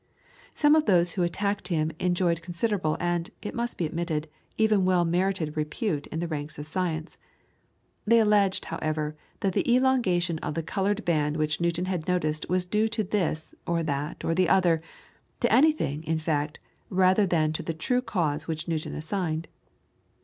[0.55, 4.27] Some of those who attacked him enjoyed considerable and, it must be admitted,
[4.57, 7.19] even well merited repute in the ranks of science.
[8.07, 12.65] They alleged, however, that the elongation of the coloured band which Newton had noticed was
[12.65, 14.81] due to this, to that, or to the other
[15.39, 16.57] to anything, in fact,
[16.89, 19.47] rather than to the true cause which Newton assigned.